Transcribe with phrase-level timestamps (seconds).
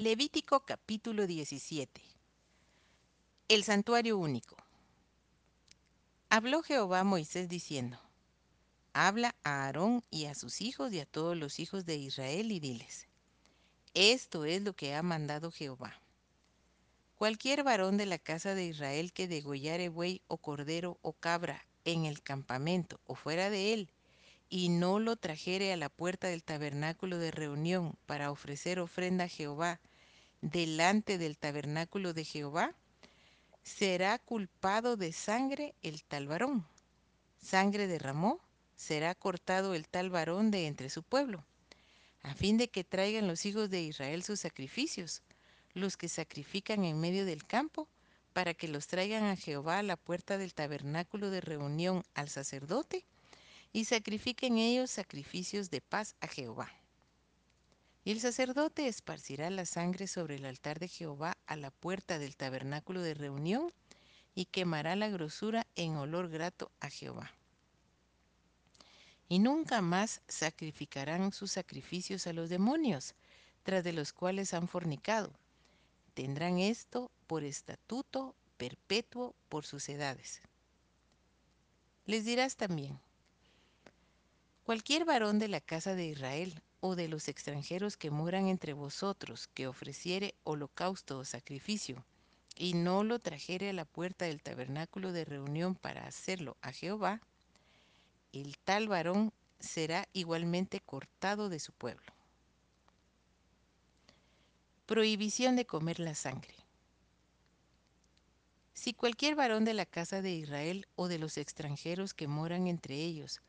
[0.00, 2.00] Levítico capítulo 17
[3.48, 4.56] El santuario único
[6.30, 8.00] Habló Jehová a Moisés diciendo,
[8.94, 12.60] Habla a Aarón y a sus hijos y a todos los hijos de Israel y
[12.60, 13.08] diles,
[13.92, 16.00] Esto es lo que ha mandado Jehová.
[17.16, 22.06] Cualquier varón de la casa de Israel que degollare buey o cordero o cabra en
[22.06, 23.90] el campamento o fuera de él,
[24.48, 29.28] y no lo trajere a la puerta del tabernáculo de reunión para ofrecer ofrenda a
[29.28, 29.78] Jehová
[30.40, 32.74] delante del tabernáculo de Jehová,
[33.62, 36.66] será culpado de sangre el tal varón.
[37.42, 38.40] Sangre derramó,
[38.76, 41.44] será cortado el tal varón de entre su pueblo,
[42.22, 45.22] a fin de que traigan los hijos de Israel sus sacrificios,
[45.74, 47.88] los que sacrifican en medio del campo,
[48.32, 53.04] para que los traigan a Jehová a la puerta del tabernáculo de reunión al sacerdote,
[53.72, 56.79] y sacrifiquen ellos sacrificios de paz a Jehová.
[58.04, 62.36] Y el sacerdote esparcirá la sangre sobre el altar de Jehová a la puerta del
[62.36, 63.72] tabernáculo de reunión
[64.34, 67.30] y quemará la grosura en olor grato a Jehová.
[69.28, 73.14] Y nunca más sacrificarán sus sacrificios a los demonios,
[73.62, 75.30] tras de los cuales han fornicado.
[76.14, 80.40] Tendrán esto por estatuto perpetuo por sus edades.
[82.06, 82.98] Les dirás también,
[84.64, 89.48] Cualquier varón de la casa de Israel o de los extranjeros que moran entre vosotros
[89.48, 92.04] que ofreciere holocausto o sacrificio
[92.56, 97.20] y no lo trajere a la puerta del tabernáculo de reunión para hacerlo a Jehová,
[98.32, 102.12] el tal varón será igualmente cortado de su pueblo.
[104.86, 106.54] Prohibición de comer la sangre.
[108.74, 112.94] Si cualquier varón de la casa de Israel o de los extranjeros que moran entre
[112.94, 113.40] ellos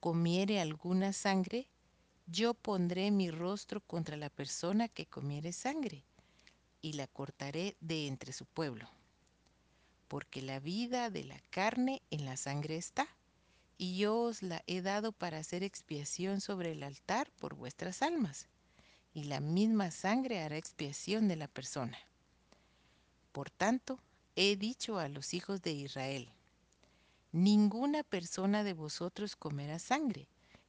[0.00, 1.66] comiere alguna sangre,
[2.26, 6.04] yo pondré mi rostro contra la persona que comiere sangre,
[6.82, 8.88] y la cortaré de entre su pueblo.
[10.08, 13.08] Porque la vida de la carne en la sangre está,
[13.78, 18.48] y yo os la he dado para hacer expiación sobre el altar por vuestras almas,
[19.14, 21.98] y la misma sangre hará expiación de la persona.
[23.32, 24.00] Por tanto,
[24.34, 26.28] he dicho a los hijos de Israel,
[27.32, 30.26] Ninguna persona de vosotros comerá sangre,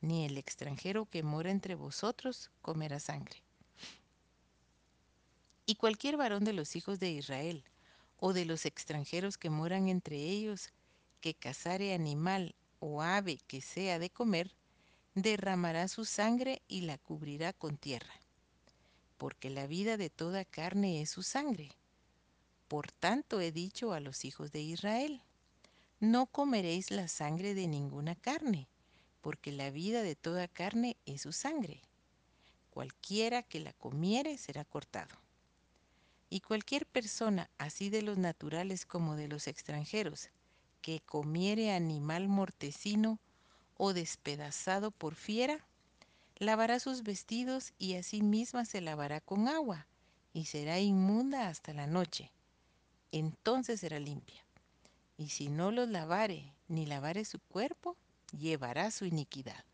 [0.00, 3.42] ni el extranjero que mora entre vosotros comerá sangre.
[5.66, 7.64] Y cualquier varón de los hijos de Israel,
[8.16, 10.72] o de los extranjeros que moran entre ellos,
[11.20, 14.54] que cazare animal o ave que sea de comer,
[15.14, 18.14] derramará su sangre y la cubrirá con tierra.
[19.16, 21.70] Porque la vida de toda carne es su sangre.
[22.68, 25.22] Por tanto he dicho a los hijos de Israel,
[25.98, 28.68] no comeréis la sangre de ninguna carne,
[29.20, 31.80] porque la vida de toda carne es su sangre.
[32.70, 35.16] Cualquiera que la comiere será cortado.
[36.28, 40.30] Y cualquier persona, así de los naturales como de los extranjeros,
[40.80, 43.18] que comiere animal mortecino
[43.76, 45.66] o despedazado por fiera,
[46.36, 49.86] lavará sus vestidos y a sí misma se lavará con agua,
[50.32, 52.30] y será inmunda hasta la noche.
[53.10, 54.44] Entonces será limpia
[55.20, 57.94] y si no los lavare ni lavare su cuerpo,
[58.32, 59.64] llevará su iniquidad.